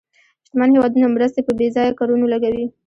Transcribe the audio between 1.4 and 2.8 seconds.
په بې ځایه کارونو لګوي.